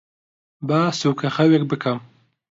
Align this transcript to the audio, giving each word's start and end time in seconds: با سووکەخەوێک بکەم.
با 0.67 0.79
سووکەخەوێک 0.99 1.63
بکەم. 1.71 1.99